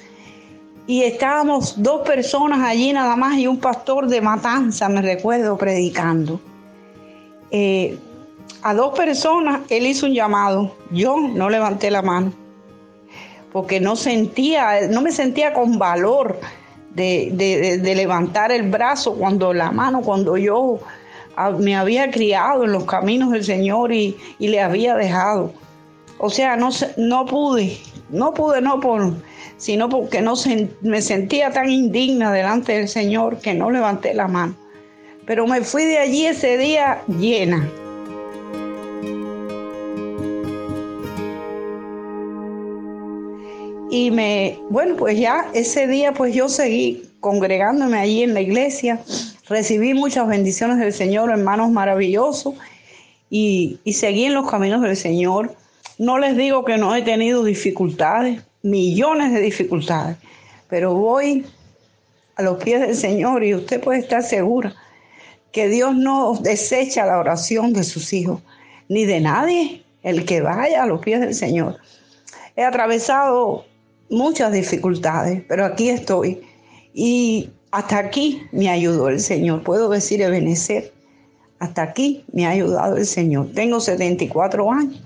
y 0.88 1.02
estábamos 1.02 1.80
dos 1.82 2.06
personas 2.06 2.60
allí 2.60 2.92
nada 2.92 3.14
más 3.14 3.38
y 3.38 3.46
un 3.46 3.58
pastor 3.58 4.08
de 4.08 4.20
matanza, 4.22 4.88
me 4.88 5.02
recuerdo, 5.02 5.56
predicando. 5.56 6.40
Eh, 7.50 7.98
a 8.62 8.74
dos 8.74 8.96
personas 8.96 9.60
él 9.68 9.86
hizo 9.86 10.06
un 10.06 10.14
llamado. 10.14 10.74
Yo 10.90 11.16
no 11.18 11.50
levanté 11.50 11.90
la 11.90 12.02
mano 12.02 12.32
porque 13.52 13.80
no 13.80 13.96
sentía, 13.96 14.88
no 14.88 15.00
me 15.02 15.12
sentía 15.12 15.52
con 15.52 15.78
valor 15.78 16.38
de, 16.94 17.80
levantar 17.96 18.52
el 18.52 18.68
brazo 18.68 19.14
cuando 19.14 19.52
la 19.52 19.70
mano, 19.70 20.02
cuando 20.02 20.36
yo 20.36 20.80
ah, 21.36 21.50
me 21.50 21.76
había 21.76 22.10
criado 22.10 22.64
en 22.64 22.72
los 22.72 22.84
caminos 22.84 23.30
del 23.30 23.44
Señor 23.44 23.92
y, 23.92 24.16
le 24.38 24.60
había 24.60 24.96
dejado. 24.96 25.52
O 26.18 26.30
sea, 26.30 26.56
no, 26.56 26.70
no 26.96 27.26
pude, 27.26 27.78
no 28.10 28.34
pude, 28.34 28.60
no 28.60 28.80
por, 28.80 29.14
sino 29.56 29.88
porque 29.88 30.20
no 30.20 30.34
me 30.82 31.00
sentía 31.00 31.52
tan 31.52 31.70
indigna 31.70 32.32
delante 32.32 32.72
del 32.72 32.88
Señor 32.88 33.38
que 33.38 33.54
no 33.54 33.70
levanté 33.70 34.14
la 34.14 34.26
mano. 34.26 34.54
Pero 35.26 35.46
me 35.46 35.62
fui 35.62 35.84
de 35.84 35.98
allí 35.98 36.26
ese 36.26 36.58
día 36.58 37.02
llena. 37.06 37.68
Y 44.00 44.12
me, 44.12 44.56
bueno, 44.70 44.94
pues 44.94 45.18
ya 45.18 45.50
ese 45.54 45.88
día 45.88 46.12
pues 46.12 46.32
yo 46.32 46.48
seguí 46.48 47.02
congregándome 47.18 47.98
allí 47.98 48.22
en 48.22 48.32
la 48.32 48.40
iglesia, 48.40 49.00
recibí 49.48 49.92
muchas 49.92 50.28
bendiciones 50.28 50.78
del 50.78 50.92
Señor, 50.92 51.32
hermanos 51.32 51.72
maravillosos, 51.72 52.54
y, 53.28 53.80
y 53.82 53.94
seguí 53.94 54.26
en 54.26 54.34
los 54.34 54.48
caminos 54.48 54.82
del 54.82 54.96
Señor. 54.96 55.52
No 55.98 56.16
les 56.16 56.36
digo 56.36 56.64
que 56.64 56.78
no 56.78 56.94
he 56.94 57.02
tenido 57.02 57.42
dificultades, 57.42 58.40
millones 58.62 59.32
de 59.32 59.40
dificultades, 59.40 60.16
pero 60.68 60.94
voy 60.94 61.44
a 62.36 62.42
los 62.42 62.62
pies 62.62 62.80
del 62.80 62.94
Señor 62.94 63.42
y 63.42 63.56
usted 63.56 63.80
puede 63.80 63.98
estar 63.98 64.22
segura 64.22 64.76
que 65.50 65.68
Dios 65.68 65.96
no 65.96 66.34
desecha 66.34 67.04
la 67.04 67.18
oración 67.18 67.72
de 67.72 67.82
sus 67.82 68.12
hijos, 68.12 68.42
ni 68.88 69.06
de 69.06 69.18
nadie, 69.18 69.82
el 70.04 70.24
que 70.24 70.40
vaya 70.40 70.84
a 70.84 70.86
los 70.86 71.00
pies 71.00 71.18
del 71.18 71.34
Señor. 71.34 71.78
He 72.54 72.62
atravesado 72.62 73.64
muchas 74.10 74.52
dificultades, 74.52 75.42
pero 75.48 75.64
aquí 75.64 75.88
estoy. 75.88 76.40
Y 76.94 77.50
hasta 77.70 77.98
aquí 77.98 78.42
me 78.52 78.68
ayudó 78.68 79.08
el 79.08 79.20
Señor. 79.20 79.62
Puedo 79.62 79.88
decir 79.88 80.22
Ebenecer. 80.22 80.92
Hasta 81.58 81.82
aquí 81.82 82.24
me 82.32 82.46
ha 82.46 82.50
ayudado 82.50 82.96
el 82.96 83.06
Señor. 83.06 83.50
Tengo 83.54 83.80
74 83.80 84.70
años. 84.70 85.02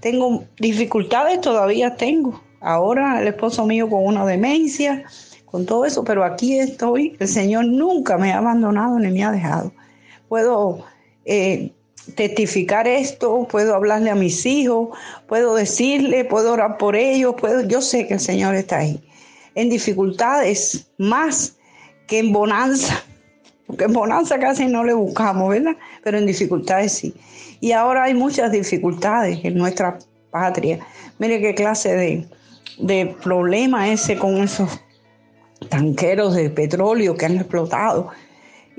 Tengo 0.00 0.44
dificultades, 0.58 1.40
todavía 1.40 1.96
tengo. 1.96 2.40
Ahora 2.60 3.20
el 3.20 3.28
esposo 3.28 3.66
mío 3.66 3.88
con 3.88 4.04
una 4.04 4.24
demencia, 4.24 5.04
con 5.46 5.66
todo 5.66 5.84
eso, 5.84 6.04
pero 6.04 6.24
aquí 6.24 6.58
estoy. 6.58 7.16
El 7.18 7.28
Señor 7.28 7.66
nunca 7.66 8.16
me 8.16 8.32
ha 8.32 8.38
abandonado 8.38 8.98
ni 8.98 9.10
me 9.10 9.24
ha 9.24 9.32
dejado. 9.32 9.72
Puedo 10.28 10.84
eh, 11.24 11.72
testificar 12.14 12.88
esto, 12.88 13.46
puedo 13.50 13.74
hablarle 13.74 14.10
a 14.10 14.14
mis 14.14 14.44
hijos, 14.46 14.88
puedo 15.26 15.54
decirle, 15.54 16.24
puedo 16.24 16.52
orar 16.52 16.78
por 16.78 16.96
ellos, 16.96 17.34
puedo, 17.38 17.62
yo 17.62 17.80
sé 17.80 18.06
que 18.06 18.14
el 18.14 18.20
Señor 18.20 18.54
está 18.54 18.78
ahí. 18.78 19.00
En 19.54 19.68
dificultades 19.68 20.90
más 20.98 21.56
que 22.06 22.18
en 22.18 22.32
bonanza, 22.32 23.02
porque 23.66 23.84
en 23.84 23.92
bonanza 23.92 24.38
casi 24.38 24.66
no 24.66 24.84
le 24.84 24.94
buscamos, 24.94 25.50
¿verdad? 25.50 25.76
Pero 26.02 26.18
en 26.18 26.26
dificultades 26.26 26.92
sí. 26.92 27.14
Y 27.60 27.72
ahora 27.72 28.04
hay 28.04 28.14
muchas 28.14 28.50
dificultades 28.50 29.38
en 29.44 29.56
nuestra 29.56 29.98
patria. 30.30 30.78
Mire 31.18 31.40
qué 31.40 31.54
clase 31.54 31.94
de, 31.94 32.28
de 32.78 33.14
problema 33.22 33.92
ese 33.92 34.16
con 34.16 34.38
esos 34.38 34.80
tanqueros 35.68 36.34
de 36.34 36.50
petróleo 36.50 37.16
que 37.16 37.26
han 37.26 37.36
explotado 37.36 38.10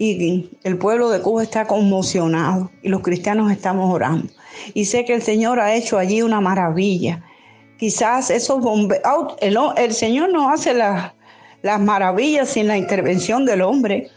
y 0.03 0.49
el 0.63 0.79
pueblo 0.79 1.11
de 1.11 1.21
Cuba 1.21 1.43
está 1.43 1.67
conmocionado 1.67 2.71
y 2.81 2.89
los 2.89 3.01
cristianos 3.01 3.51
estamos 3.51 3.93
orando. 3.93 4.33
Y 4.73 4.85
sé 4.85 5.05
que 5.05 5.13
el 5.13 5.21
Señor 5.21 5.59
ha 5.59 5.75
hecho 5.75 5.99
allí 5.99 6.23
una 6.23 6.41
maravilla. 6.41 7.23
Quizás 7.77 8.31
esos 8.31 8.61
bomberos, 8.61 9.35
el, 9.41 9.93
Señor 9.93 10.33
no 10.33 10.49
hace 10.49 10.73
las 10.73 11.79
maravillas 11.79 12.49
sin 12.49 12.67
la 12.67 12.77
intervención 12.77 13.45
del 13.45 13.61
hombre. 13.61 14.09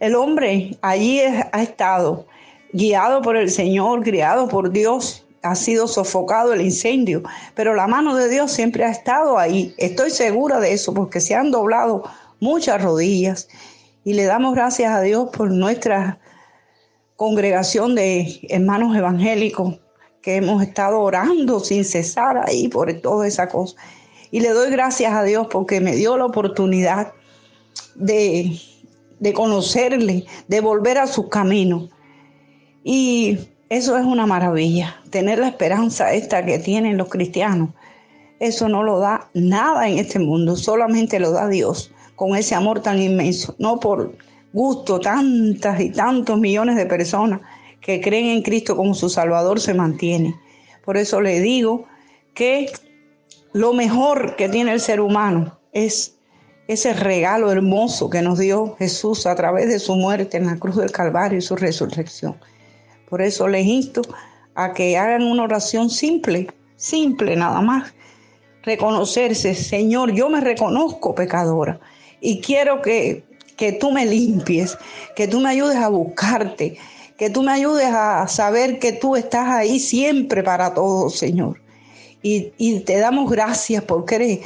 El 0.00 0.16
hombre 0.16 0.76
allí 0.82 1.20
ha 1.20 1.62
estado 1.62 2.26
guiado 2.72 3.22
por 3.22 3.36
el 3.36 3.48
Señor, 3.48 4.02
criado 4.02 4.48
por 4.48 4.72
Dios, 4.72 5.24
ha 5.42 5.54
sido 5.54 5.86
sofocado 5.86 6.52
el 6.52 6.62
incendio, 6.62 7.22
pero 7.54 7.74
la 7.76 7.86
mano 7.86 8.16
de 8.16 8.28
Dios 8.28 8.50
siempre 8.50 8.84
ha 8.84 8.90
estado 8.90 9.38
ahí. 9.38 9.72
Estoy 9.78 10.10
segura 10.10 10.58
de 10.58 10.72
eso 10.72 10.92
porque 10.92 11.20
se 11.20 11.36
han 11.36 11.52
doblado 11.52 12.02
muchas 12.40 12.82
rodillas 12.82 13.48
y 14.04 14.14
le 14.14 14.24
damos 14.24 14.54
gracias 14.54 14.92
a 14.92 15.00
Dios 15.00 15.28
por 15.32 15.50
nuestra 15.50 16.18
congregación 17.16 17.94
de 17.94 18.40
hermanos 18.48 18.96
evangélicos 18.96 19.78
que 20.20 20.36
hemos 20.36 20.62
estado 20.62 21.00
orando 21.00 21.60
sin 21.60 21.84
cesar 21.84 22.42
ahí 22.46 22.68
por 22.68 22.92
toda 23.00 23.26
esa 23.26 23.48
cosa. 23.48 23.76
Y 24.30 24.40
le 24.40 24.50
doy 24.50 24.70
gracias 24.70 25.12
a 25.12 25.22
Dios 25.22 25.46
porque 25.50 25.80
me 25.80 25.94
dio 25.94 26.16
la 26.16 26.26
oportunidad 26.26 27.12
de, 27.94 28.58
de 29.20 29.32
conocerle, 29.32 30.24
de 30.48 30.60
volver 30.60 30.98
a 30.98 31.06
sus 31.06 31.28
caminos. 31.28 31.90
Y 32.82 33.38
eso 33.68 33.96
es 33.96 34.04
una 34.04 34.26
maravilla, 34.26 34.96
tener 35.10 35.38
la 35.38 35.48
esperanza 35.48 36.12
esta 36.12 36.44
que 36.44 36.58
tienen 36.58 36.96
los 36.96 37.08
cristianos. 37.08 37.70
Eso 38.40 38.68
no 38.68 38.82
lo 38.82 38.98
da 38.98 39.30
nada 39.34 39.88
en 39.88 39.98
este 39.98 40.18
mundo, 40.18 40.56
solamente 40.56 41.20
lo 41.20 41.30
da 41.30 41.46
Dios 41.48 41.92
con 42.22 42.36
ese 42.36 42.54
amor 42.54 42.80
tan 42.80 43.02
inmenso, 43.02 43.56
no 43.58 43.80
por 43.80 44.14
gusto, 44.52 45.00
tantas 45.00 45.80
y 45.80 45.90
tantos 45.90 46.38
millones 46.38 46.76
de 46.76 46.86
personas 46.86 47.40
que 47.80 48.00
creen 48.00 48.26
en 48.26 48.42
Cristo 48.42 48.76
como 48.76 48.94
su 48.94 49.08
Salvador 49.08 49.58
se 49.58 49.74
mantiene. 49.74 50.32
Por 50.84 50.96
eso 50.96 51.20
le 51.20 51.40
digo 51.40 51.84
que 52.32 52.70
lo 53.52 53.72
mejor 53.72 54.36
que 54.36 54.48
tiene 54.48 54.72
el 54.72 54.78
ser 54.78 55.00
humano 55.00 55.58
es 55.72 56.16
ese 56.68 56.92
regalo 56.92 57.50
hermoso 57.50 58.08
que 58.08 58.22
nos 58.22 58.38
dio 58.38 58.76
Jesús 58.76 59.26
a 59.26 59.34
través 59.34 59.66
de 59.66 59.80
su 59.80 59.96
muerte 59.96 60.36
en 60.36 60.46
la 60.46 60.60
cruz 60.60 60.76
del 60.76 60.92
Calvario 60.92 61.38
y 61.38 61.42
su 61.42 61.56
resurrección. 61.56 62.36
Por 63.10 63.20
eso 63.20 63.48
les 63.48 63.66
insto 63.66 64.00
a 64.54 64.74
que 64.74 64.96
hagan 64.96 65.24
una 65.24 65.42
oración 65.42 65.90
simple, 65.90 66.46
simple 66.76 67.34
nada 67.34 67.60
más. 67.62 67.92
Reconocerse, 68.62 69.56
Señor, 69.56 70.12
yo 70.12 70.28
me 70.28 70.40
reconozco 70.40 71.16
pecadora 71.16 71.80
y 72.22 72.40
quiero 72.40 72.80
que, 72.80 73.24
tú 73.80 73.90
me 73.90 74.06
limpies, 74.06 74.78
que 75.14 75.28
tú 75.28 75.40
me 75.40 75.50
ayudes 75.50 75.76
a 75.76 75.88
buscarte, 75.88 76.78
que 77.18 77.28
tú 77.28 77.42
me 77.42 77.52
ayudes 77.52 77.88
a 77.92 78.26
saber 78.28 78.78
que 78.78 78.92
tú 78.92 79.16
estás 79.16 79.48
ahí 79.48 79.78
siempre 79.78 80.42
para 80.42 80.72
todos, 80.72 81.18
Señor. 81.18 81.60
Y, 82.22 82.52
y 82.56 82.80
te 82.80 82.98
damos 82.98 83.30
gracias 83.30 83.84
porque 83.84 84.14
eres 84.14 84.38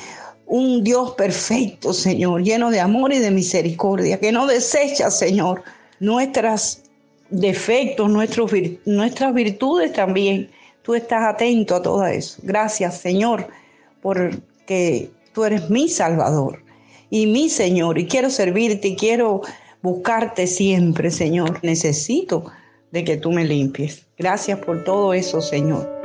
un 0.47 0.83
Dios 0.83 1.13
perfecto, 1.13 1.93
Señor, 1.93 2.43
lleno 2.43 2.71
de 2.71 2.81
amor 2.81 3.13
y 3.13 3.19
de 3.19 3.31
misericordia, 3.31 4.19
que 4.19 4.33
no 4.33 4.47
desecha, 4.47 5.11
Señor, 5.11 5.63
nuestros 6.01 6.81
defectos, 7.31 8.11
nuestros, 8.11 8.51
nuestras 8.87 9.35
virtudes 9.35 9.93
también. 9.93 10.51
Tú 10.83 10.95
estás 10.95 11.35
atento 11.35 11.75
a 11.75 11.83
todo 11.83 12.07
eso. 12.07 12.39
Gracias, 12.43 12.99
Señor, 12.99 13.49
porque 14.01 15.11
tú 15.33 15.45
eres 15.45 15.69
mi 15.69 15.89
Salvador 15.89 16.66
y 17.11 17.27
mi 17.27 17.49
Señor, 17.49 17.99
y 17.99 18.07
quiero 18.07 18.31
servirte 18.31 18.89
y 18.89 18.97
quiero 18.97 19.43
buscarte 19.83 20.47
siempre, 20.47 21.11
Señor. 21.11 21.61
Necesito 21.63 22.45
de 22.91 23.05
que 23.05 23.17
tú 23.17 23.33
me 23.33 23.45
limpies. 23.45 24.07
Gracias 24.19 24.59
por 24.59 24.85
todo 24.85 25.15
eso, 25.15 25.41
Señor. 25.41 25.97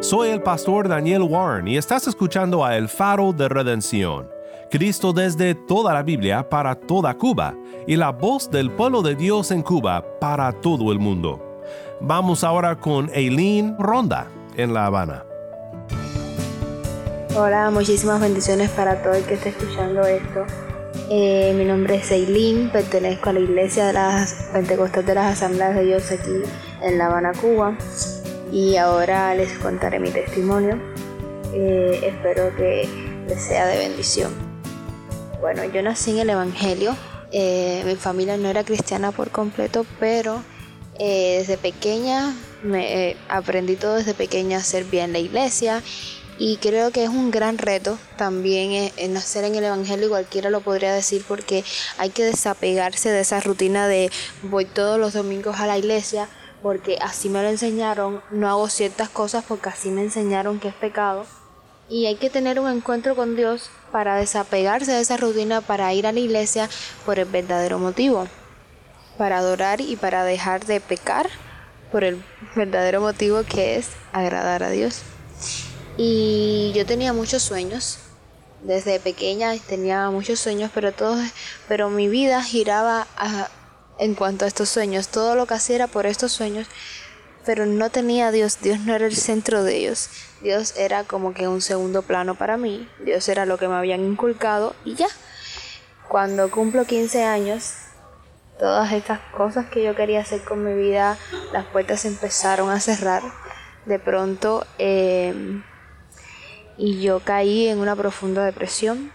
Soy 0.00 0.30
el 0.30 0.42
pastor 0.42 0.88
Daniel 0.88 1.22
Warren 1.22 1.66
y 1.66 1.76
estás 1.76 2.06
escuchando 2.06 2.64
a 2.64 2.76
El 2.76 2.88
Faro 2.88 3.32
de 3.32 3.48
Redención. 3.48 4.28
Cristo 4.70 5.12
desde 5.12 5.54
toda 5.54 5.92
la 5.92 6.02
Biblia 6.02 6.48
para 6.48 6.74
toda 6.74 7.14
Cuba 7.14 7.56
y 7.86 7.96
la 7.96 8.10
voz 8.10 8.50
del 8.50 8.70
pueblo 8.70 9.02
de 9.02 9.16
Dios 9.16 9.50
en 9.50 9.62
Cuba 9.62 10.04
para 10.20 10.52
todo 10.52 10.92
el 10.92 10.98
mundo. 10.98 11.62
Vamos 12.00 12.44
ahora 12.44 12.78
con 12.78 13.10
Eileen 13.12 13.76
Ronda 13.78 14.28
en 14.56 14.72
La 14.72 14.86
Habana. 14.86 15.27
Hola, 17.36 17.70
muchísimas 17.70 18.20
bendiciones 18.20 18.70
para 18.70 19.02
todo 19.02 19.12
el 19.12 19.22
que 19.24 19.34
esté 19.34 19.50
escuchando 19.50 20.00
esto. 20.06 20.46
Eh, 21.10 21.52
mi 21.56 21.66
nombre 21.66 21.96
es 21.96 22.10
Eileen, 22.10 22.70
pertenezco 22.72 23.28
a 23.28 23.34
la 23.34 23.40
iglesia 23.40 23.86
de 23.86 23.92
las 23.92 24.48
Pentecostal 24.52 25.04
de 25.04 25.14
las 25.14 25.34
Asambleas 25.34 25.74
de 25.74 25.84
Dios 25.84 26.10
aquí 26.10 26.42
en 26.82 26.96
La 26.96 27.06
Habana, 27.06 27.32
Cuba. 27.38 27.76
Y 28.50 28.76
ahora 28.76 29.34
les 29.34 29.52
contaré 29.58 30.00
mi 30.00 30.10
testimonio. 30.10 30.80
Eh, 31.52 32.00
espero 32.02 32.54
que 32.56 32.88
les 33.28 33.42
sea 33.42 33.66
de 33.66 33.76
bendición. 33.76 34.32
Bueno, 35.40 35.64
yo 35.66 35.82
nací 35.82 36.12
en 36.12 36.20
el 36.20 36.30
Evangelio. 36.30 36.96
Eh, 37.30 37.82
mi 37.84 37.94
familia 37.96 38.38
no 38.38 38.48
era 38.48 38.64
cristiana 38.64 39.12
por 39.12 39.30
completo, 39.30 39.84
pero 40.00 40.42
desde 40.98 41.58
pequeña 41.58 42.34
me 42.64 43.16
aprendí 43.28 43.76
todo 43.76 43.96
desde 43.96 44.14
pequeña 44.14 44.56
a 44.56 44.60
hacer 44.60 44.84
bien 44.84 45.12
la 45.12 45.20
iglesia 45.20 45.80
y 46.38 46.58
creo 46.58 46.92
que 46.92 47.02
es 47.02 47.08
un 47.08 47.30
gran 47.30 47.58
reto 47.58 47.98
también 48.16 48.70
eh, 48.70 48.92
en 48.96 49.12
nacer 49.12 49.44
en 49.44 49.56
el 49.56 49.64
Evangelio, 49.64 50.06
y 50.06 50.10
cualquiera 50.10 50.50
lo 50.50 50.60
podría 50.60 50.92
decir, 50.92 51.24
porque 51.26 51.64
hay 51.98 52.10
que 52.10 52.24
desapegarse 52.24 53.10
de 53.10 53.20
esa 53.20 53.40
rutina 53.40 53.88
de 53.88 54.10
voy 54.42 54.64
todos 54.64 55.00
los 55.00 55.14
domingos 55.14 55.58
a 55.58 55.66
la 55.66 55.78
iglesia, 55.78 56.28
porque 56.62 56.98
así 57.00 57.28
me 57.28 57.42
lo 57.42 57.48
enseñaron, 57.48 58.22
no 58.30 58.48
hago 58.48 58.68
ciertas 58.68 59.08
cosas 59.08 59.44
porque 59.46 59.68
así 59.68 59.90
me 59.90 60.02
enseñaron 60.02 60.60
que 60.60 60.68
es 60.68 60.74
pecado. 60.74 61.26
Y 61.88 62.06
hay 62.06 62.16
que 62.16 62.30
tener 62.30 62.60
un 62.60 62.70
encuentro 62.70 63.16
con 63.16 63.34
Dios 63.34 63.70
para 63.90 64.16
desapegarse 64.16 64.92
de 64.92 65.00
esa 65.00 65.16
rutina, 65.16 65.60
para 65.60 65.92
ir 65.94 66.06
a 66.06 66.12
la 66.12 66.20
iglesia 66.20 66.68
por 67.06 67.18
el 67.18 67.24
verdadero 67.24 67.78
motivo, 67.78 68.28
para 69.16 69.38
adorar 69.38 69.80
y 69.80 69.96
para 69.96 70.24
dejar 70.24 70.66
de 70.66 70.80
pecar 70.80 71.28
por 71.90 72.04
el 72.04 72.22
verdadero 72.54 73.00
motivo 73.00 73.42
que 73.42 73.76
es 73.76 73.88
agradar 74.12 74.62
a 74.62 74.70
Dios. 74.70 75.02
Y 76.00 76.70
yo 76.76 76.86
tenía 76.86 77.12
muchos 77.12 77.42
sueños. 77.42 77.98
Desde 78.62 79.00
pequeña 79.00 79.52
tenía 79.58 80.08
muchos 80.10 80.38
sueños, 80.38 80.70
pero 80.72 80.92
todos, 80.92 81.18
pero 81.66 81.90
mi 81.90 82.08
vida 82.08 82.40
giraba 82.40 83.08
en 83.98 84.14
cuanto 84.14 84.44
a 84.44 84.48
estos 84.48 84.68
sueños. 84.68 85.08
Todo 85.08 85.34
lo 85.34 85.46
que 85.46 85.54
hacía 85.54 85.74
era 85.74 85.86
por 85.88 86.06
estos 86.06 86.30
sueños, 86.30 86.68
pero 87.44 87.66
no 87.66 87.90
tenía 87.90 88.30
Dios. 88.30 88.58
Dios 88.62 88.78
no 88.78 88.94
era 88.94 89.06
el 89.06 89.16
centro 89.16 89.64
de 89.64 89.76
ellos. 89.76 90.08
Dios 90.40 90.74
era 90.76 91.02
como 91.02 91.34
que 91.34 91.48
un 91.48 91.60
segundo 91.60 92.02
plano 92.02 92.36
para 92.36 92.56
mí. 92.56 92.88
Dios 93.04 93.28
era 93.28 93.44
lo 93.44 93.58
que 93.58 93.66
me 93.66 93.74
habían 93.74 94.04
inculcado 94.04 94.76
y 94.84 94.94
ya. 94.94 95.08
Cuando 96.08 96.48
cumplo 96.48 96.84
15 96.84 97.24
años, 97.24 97.72
todas 98.60 98.92
estas 98.92 99.18
cosas 99.36 99.66
que 99.66 99.82
yo 99.82 99.96
quería 99.96 100.20
hacer 100.20 100.44
con 100.44 100.62
mi 100.62 100.80
vida, 100.80 101.18
las 101.52 101.66
puertas 101.66 102.04
empezaron 102.04 102.70
a 102.70 102.78
cerrar. 102.78 103.24
De 103.84 103.98
pronto, 103.98 104.64
eh, 104.78 105.34
y 106.78 107.00
yo 107.00 107.20
caí 107.20 107.66
en 107.66 107.78
una 107.78 107.96
profunda 107.96 108.44
depresión. 108.44 109.12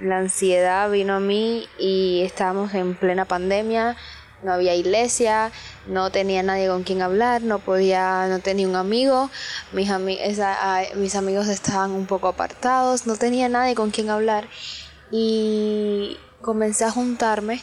La 0.00 0.18
ansiedad 0.18 0.90
vino 0.90 1.14
a 1.14 1.20
mí 1.20 1.68
y 1.78 2.22
estábamos 2.22 2.74
en 2.74 2.94
plena 2.94 3.26
pandemia, 3.26 3.96
no 4.42 4.52
había 4.52 4.74
iglesia, 4.74 5.52
no 5.86 6.10
tenía 6.10 6.42
nadie 6.42 6.68
con 6.68 6.82
quien 6.82 7.02
hablar, 7.02 7.42
no 7.42 7.58
podía, 7.58 8.26
no 8.28 8.38
tenía 8.40 8.68
un 8.68 8.76
amigo, 8.76 9.30
mis, 9.72 9.90
mis 10.96 11.14
amigos 11.14 11.48
estaban 11.48 11.92
un 11.92 12.06
poco 12.06 12.28
apartados, 12.28 13.06
no 13.06 13.16
tenía 13.16 13.48
nadie 13.48 13.74
con 13.74 13.90
quien 13.90 14.10
hablar. 14.10 14.48
Y 15.10 16.18
comencé 16.42 16.84
a 16.84 16.90
juntarme 16.90 17.62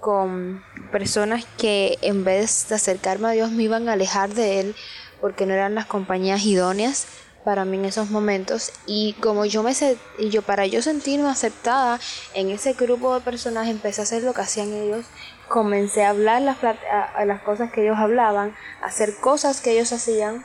con 0.00 0.62
personas 0.90 1.46
que 1.58 1.96
en 2.02 2.24
vez 2.24 2.68
de 2.68 2.74
acercarme 2.74 3.28
a 3.28 3.32
Dios 3.32 3.50
me 3.50 3.62
iban 3.62 3.88
a 3.88 3.92
alejar 3.92 4.34
de 4.34 4.60
Él 4.60 4.74
porque 5.20 5.46
no 5.46 5.54
eran 5.54 5.74
las 5.74 5.86
compañías 5.86 6.44
idóneas 6.44 7.06
para 7.44 7.64
mí 7.64 7.76
en 7.76 7.84
esos 7.84 8.10
momentos. 8.10 8.72
Y 8.86 9.14
como 9.14 9.44
yo 9.44 9.62
me 9.62 9.72
y 10.18 10.30
yo 10.30 10.42
para 10.42 10.66
yo 10.66 10.82
sentirme 10.82 11.28
aceptada 11.28 11.98
en 12.34 12.50
ese 12.50 12.74
grupo 12.74 13.14
de 13.14 13.20
personas 13.20 13.68
empecé 13.68 14.00
a 14.00 14.04
hacer 14.04 14.22
lo 14.22 14.34
que 14.34 14.42
hacían 14.42 14.72
ellos. 14.72 15.06
Comencé 15.48 16.04
a 16.04 16.10
hablar 16.10 16.42
las, 16.42 16.58
a, 16.62 17.24
las 17.24 17.42
cosas 17.42 17.72
que 17.72 17.82
ellos 17.82 17.98
hablaban 17.98 18.54
a 18.80 18.86
hacer 18.86 19.16
cosas 19.20 19.60
que 19.60 19.72
ellos 19.72 19.92
hacían. 19.92 20.44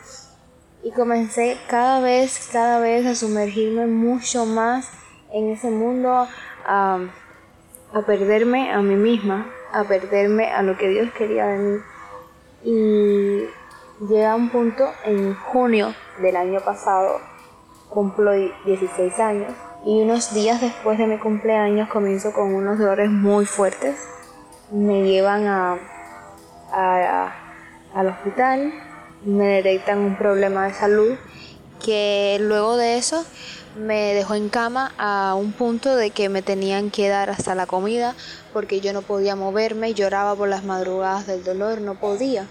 Y 0.84 0.92
comencé 0.92 1.58
cada 1.68 2.00
vez 2.00 2.50
cada 2.52 2.80
vez 2.80 3.06
a 3.06 3.16
sumergirme 3.16 3.88
mucho 3.88 4.46
más 4.46 4.90
en 5.34 5.52
ese 5.52 5.70
mundo 5.70 6.28
a, 6.66 7.00
a 7.94 8.02
perderme 8.06 8.72
a 8.72 8.82
mí 8.82 8.96
misma 8.96 9.52
a 9.72 9.84
perderme 9.84 10.52
a 10.52 10.62
lo 10.62 10.78
que 10.78 10.90
Dios 10.90 11.12
quería 11.14 11.48
de 11.48 11.58
mí. 11.58 11.80
Y 12.64 13.46
llega 14.00 14.36
un 14.36 14.50
punto 14.50 14.86
en 15.06 15.36
junio 15.36 15.94
del 16.22 16.36
año 16.36 16.60
pasado, 16.62 17.20
cumplo 17.90 18.32
16 18.32 19.20
años 19.20 19.54
y 19.86 20.02
unos 20.02 20.34
días 20.34 20.62
después 20.62 20.98
de 20.98 21.08
mi 21.08 21.18
cumpleaños 21.18 21.90
comienzo 21.90 22.32
con 22.34 22.54
unos 22.54 22.78
dolores 22.78 23.10
muy 23.10 23.46
fuertes. 23.46 23.98
Me 24.72 25.04
llevan 25.04 25.48
a, 25.48 25.78
al 27.94 28.08
hospital, 28.08 28.74
me 29.26 29.48
detectan 29.48 30.00
un 30.00 30.18
problema 30.18 30.68
de 30.68 30.74
salud 30.74 31.18
que 31.84 32.38
luego 32.42 32.76
de 32.76 32.98
eso 32.98 33.24
me 33.78 34.14
dejó 34.14 34.34
en 34.34 34.50
cama 34.50 34.92
a 34.98 35.36
un 35.36 35.54
punto 35.54 35.96
de 35.96 36.10
que 36.10 36.30
me 36.30 36.42
tenían 36.42 36.90
que 36.90 37.08
dar 37.08 37.30
hasta 37.30 37.56
la 37.56 37.68
comida 37.68 38.16
porque 38.52 38.82
yo 38.82 38.92
no 38.94 39.04
podía 39.04 39.36
moverme, 39.36 39.94
lloraba 39.94 40.36
por 40.36 40.50
las 40.50 40.64
madrugadas 40.64 41.28
del 41.28 41.44
dolor, 41.44 41.82
no 41.82 41.96
podía. 41.96 42.48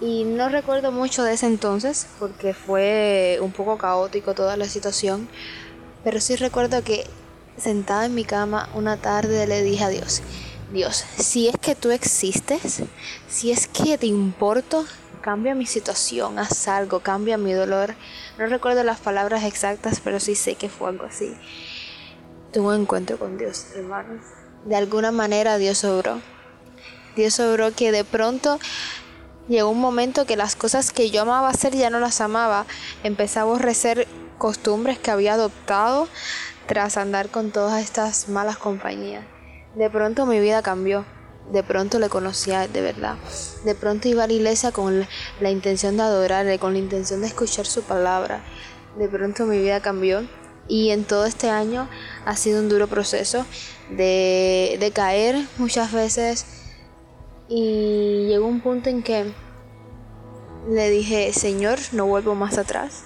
Y 0.00 0.24
no 0.24 0.48
recuerdo 0.48 0.92
mucho 0.92 1.24
de 1.24 1.34
ese 1.34 1.46
entonces 1.46 2.06
porque 2.18 2.52
fue 2.52 3.38
un 3.40 3.52
poco 3.52 3.78
caótico 3.78 4.34
toda 4.34 4.56
la 4.56 4.66
situación, 4.66 5.28
pero 6.04 6.20
sí 6.20 6.36
recuerdo 6.36 6.84
que 6.84 7.06
sentada 7.56 8.04
en 8.04 8.14
mi 8.14 8.24
cama 8.24 8.68
una 8.74 8.98
tarde 8.98 9.46
le 9.46 9.62
dije 9.62 9.84
a 9.84 9.88
Dios, 9.88 10.22
Dios, 10.72 11.04
si 11.16 11.48
es 11.48 11.56
que 11.56 11.74
tú 11.74 11.90
existes, 11.90 12.82
si 13.28 13.52
es 13.52 13.68
que 13.68 13.96
te 13.96 14.06
importo, 14.06 14.84
cambia 15.22 15.54
mi 15.54 15.64
situación, 15.64 16.38
haz 16.38 16.68
algo, 16.68 17.00
cambia 17.00 17.38
mi 17.38 17.52
dolor. 17.52 17.94
No 18.38 18.46
recuerdo 18.46 18.84
las 18.84 19.00
palabras 19.00 19.44
exactas, 19.44 20.00
pero 20.02 20.20
sí 20.20 20.34
sé 20.34 20.56
que 20.56 20.68
fue 20.68 20.88
algo 20.88 21.04
así. 21.04 21.34
Tuve 22.52 22.74
un 22.74 22.82
encuentro 22.82 23.18
con 23.18 23.38
Dios, 23.38 23.66
hermanos. 23.74 24.22
De 24.64 24.76
alguna 24.76 25.10
manera 25.10 25.56
Dios 25.58 25.82
obró. 25.84 26.20
Dios 27.16 27.40
obró 27.40 27.72
que 27.72 27.92
de 27.92 28.04
pronto 28.04 28.60
Llegó 29.48 29.70
un 29.70 29.80
momento 29.80 30.26
que 30.26 30.36
las 30.36 30.56
cosas 30.56 30.92
que 30.92 31.10
yo 31.10 31.22
amaba 31.22 31.48
hacer 31.48 31.74
ya 31.74 31.88
no 31.88 32.00
las 32.00 32.20
amaba. 32.20 32.66
Empecé 33.04 33.38
a 33.38 33.42
aborrecer 33.42 34.08
costumbres 34.38 34.98
que 34.98 35.12
había 35.12 35.34
adoptado 35.34 36.08
tras 36.66 36.96
andar 36.96 37.28
con 37.28 37.52
todas 37.52 37.82
estas 37.82 38.28
malas 38.28 38.56
compañías. 38.56 39.24
De 39.76 39.88
pronto 39.88 40.26
mi 40.26 40.40
vida 40.40 40.62
cambió. 40.62 41.04
De 41.52 41.62
pronto 41.62 42.00
le 42.00 42.08
conocía 42.08 42.66
de 42.66 42.80
verdad. 42.80 43.14
De 43.64 43.76
pronto 43.76 44.08
iba 44.08 44.24
a 44.24 44.26
la 44.26 44.32
iglesia 44.32 44.72
con 44.72 45.06
la 45.40 45.50
intención 45.50 45.96
de 45.96 46.02
adorarle, 46.02 46.58
con 46.58 46.72
la 46.72 46.80
intención 46.80 47.20
de 47.20 47.28
escuchar 47.28 47.66
su 47.66 47.82
palabra. 47.82 48.42
De 48.98 49.08
pronto 49.08 49.46
mi 49.46 49.60
vida 49.60 49.80
cambió 49.80 50.26
y 50.66 50.90
en 50.90 51.04
todo 51.04 51.24
este 51.24 51.50
año 51.50 51.88
ha 52.24 52.34
sido 52.34 52.58
un 52.58 52.68
duro 52.68 52.88
proceso 52.88 53.46
de, 53.90 54.76
de 54.80 54.90
caer 54.90 55.46
muchas 55.58 55.92
veces 55.92 56.55
y 57.48 58.26
llegó 58.26 58.46
un 58.46 58.60
punto 58.60 58.90
en 58.90 59.02
que 59.02 59.32
le 60.68 60.90
dije, 60.90 61.32
Señor, 61.32 61.78
no 61.92 62.06
vuelvo 62.06 62.34
más 62.34 62.58
atrás. 62.58 63.04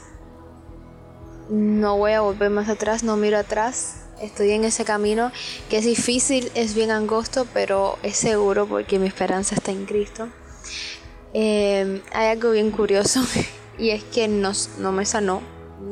No 1.50 1.98
voy 1.98 2.12
a 2.12 2.20
volver 2.20 2.50
más 2.50 2.68
atrás, 2.68 3.03
no 3.03 3.16
miro 3.16 3.38
atrás. 3.38 3.96
Estoy 4.20 4.50
en 4.53 4.64
ese 4.64 4.85
camino 4.85 5.33
que 5.68 5.79
es 5.79 5.85
difícil, 5.85 6.50
es 6.55 6.74
bien 6.74 6.90
angosto, 6.90 7.46
pero 7.53 7.98
es 8.03 8.16
seguro 8.16 8.66
porque 8.66 8.98
mi 8.98 9.07
esperanza 9.07 9.55
está 9.55 9.72
en 9.72 9.87
Cristo. 9.87 10.29
Eh, 11.33 12.03
hay 12.12 12.29
algo 12.29 12.50
bien 12.50 12.70
curioso 12.70 13.20
y 13.79 13.90
es 13.90 14.05
que 14.05 14.29
no, 14.29 14.53
no 14.79 14.92
me 14.92 15.05
sanó. 15.05 15.42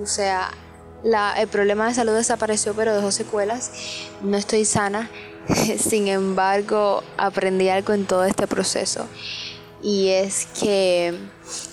O 0.01 0.07
sea, 0.07 0.51
el 1.05 1.49
problema 1.49 1.89
de 1.89 1.95
salud 1.95 2.15
desapareció, 2.15 2.75
pero 2.75 2.95
dejó 2.95 3.11
secuelas. 3.11 3.71
No 4.23 4.37
estoy 4.37 4.65
sana. 4.65 5.11
Sin 5.79 6.09
embargo, 6.09 7.03
aprendí 7.17 7.69
algo 7.69 7.93
en 7.93 8.07
todo 8.07 8.25
este 8.25 8.47
proceso. 8.47 9.07
Y 9.83 10.09
es 10.09 10.47
que 10.61 11.15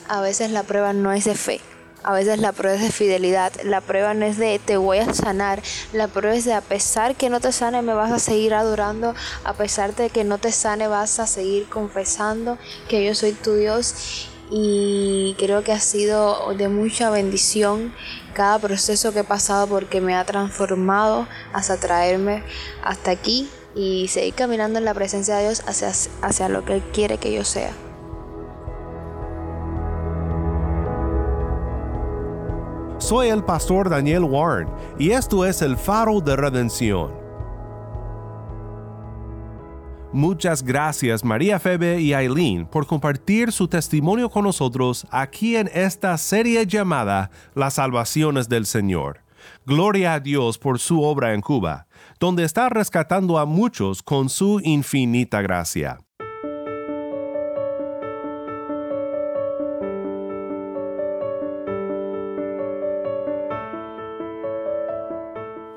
a 0.08 0.22
veces 0.22 0.52
la 0.52 0.64
prueba 0.64 0.94
no 0.94 1.12
es 1.12 1.26
de 1.26 1.36
fe, 1.36 1.60
A 2.04 2.14
veces 2.14 2.38
la 2.38 2.52
prueba 2.52 2.76
es 2.76 2.84
de 2.84 2.92
fidelidad, 2.92 3.52
la 3.64 3.82
prueba 3.82 4.14
no 4.14 4.28
es 4.28 4.38
de 4.38 4.60
te 4.60 4.78
voy 4.78 5.00
a 5.00 5.12
sanar, 5.12 5.64
la 5.92 6.08
prueba 6.08 6.36
es 6.36 6.46
de 6.46 6.54
a 6.54 6.62
pesar 6.62 7.16
que 7.16 7.32
no 7.32 7.40
te 7.40 7.52
sane 7.52 7.82
me 7.82 7.96
vas 7.96 8.12
a 8.12 8.20
seguir 8.20 8.54
adorando, 8.54 9.16
a 9.44 9.54
pesar 9.54 9.96
de 9.96 10.12
que 10.12 10.24
no 10.24 10.38
te 10.38 10.52
sane 10.52 10.88
vas 10.88 11.20
a 11.20 11.26
seguir 11.26 11.68
confesando 11.68 12.60
que 12.88 13.04
yo 13.04 13.16
soy 13.16 13.32
tu 13.32 13.56
Dios 13.56 14.30
y 14.52 15.36
creo 15.38 15.64
que 15.64 15.72
ha 15.72 15.80
sido 15.80 16.54
de 16.56 16.70
mucha 16.70 17.10
bendición 17.10 17.94
cada 18.34 18.60
proceso 18.60 19.12
que 19.14 19.20
he 19.20 19.24
pasado 19.24 19.68
porque 19.68 20.02
me 20.02 20.16
ha 20.16 20.24
transformado 20.26 21.28
hasta 21.54 21.78
traerme 21.78 22.44
hasta 22.84 23.12
aquí 23.12 23.50
y 23.76 24.08
seguir 24.08 24.34
caminando 24.34 24.80
en 24.80 24.86
la 24.86 24.94
presencia 24.94 25.38
de 25.38 25.46
Dios 25.46 25.64
hacia, 25.68 25.92
hacia 26.22 26.50
lo 26.50 26.64
que 26.64 26.76
Él 26.76 26.84
quiere 26.94 27.18
que 27.18 27.34
yo 27.34 27.44
sea. 27.44 27.72
Soy 32.98 33.28
el 33.28 33.44
pastor 33.44 33.90
Daniel 33.90 34.24
Warren 34.24 34.68
y 34.98 35.12
esto 35.12 35.46
es 35.46 35.62
el 35.62 35.78
faro 35.78 36.22
de 36.22 36.36
redención 36.36 37.25
Muchas 40.16 40.64
gracias 40.64 41.26
María 41.26 41.60
Febe 41.60 42.00
y 42.00 42.14
Aileen 42.14 42.66
por 42.68 42.88
compartir 42.88 43.52
su 43.52 43.68
testimonio 43.68 44.30
con 44.30 44.46
nosotros 44.46 45.06
aquí 45.12 45.58
en 45.58 45.70
esta 45.74 46.18
serie 46.18 46.66
llamada 46.66 47.32
Las 47.54 47.74
Salvaciones 47.74 48.48
del 48.48 48.66
Señor. 48.66 49.20
Gloria 49.66 50.14
a 50.14 50.22
Dios 50.22 50.58
por 50.58 50.80
su 50.80 51.04
obra 51.04 51.34
en 51.34 51.42
Cuba, 51.42 51.88
donde 52.18 52.46
está 52.46 52.70
rescatando 52.70 53.38
a 53.38 53.46
muchos 53.46 54.02
con 54.02 54.30
su 54.30 54.62
infinita 54.64 55.42
gracia. 55.42 55.98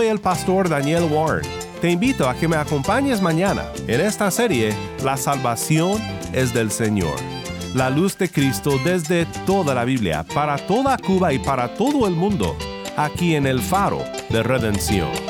Soy 0.00 0.08
el 0.08 0.18
pastor 0.18 0.70
Daniel 0.70 1.04
Warren. 1.12 1.46
Te 1.82 1.90
invito 1.90 2.26
a 2.26 2.34
que 2.34 2.48
me 2.48 2.56
acompañes 2.56 3.20
mañana 3.20 3.64
en 3.86 4.00
esta 4.00 4.30
serie 4.30 4.74
La 5.04 5.18
salvación 5.18 6.00
es 6.32 6.54
del 6.54 6.70
Señor. 6.70 7.16
La 7.74 7.90
luz 7.90 8.16
de 8.16 8.30
Cristo 8.30 8.80
desde 8.82 9.26
toda 9.44 9.74
la 9.74 9.84
Biblia, 9.84 10.24
para 10.32 10.56
toda 10.56 10.96
Cuba 10.96 11.34
y 11.34 11.38
para 11.38 11.74
todo 11.74 12.08
el 12.08 12.14
mundo, 12.14 12.56
aquí 12.96 13.34
en 13.34 13.46
el 13.46 13.60
faro 13.60 14.02
de 14.30 14.42
redención. 14.42 15.29